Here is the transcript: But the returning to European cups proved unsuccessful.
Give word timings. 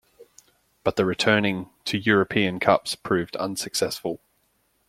But 0.83 0.95
the 0.95 1.05
returning 1.05 1.69
to 1.85 1.95
European 1.95 2.59
cups 2.59 2.95
proved 2.95 3.35
unsuccessful. 3.35 4.19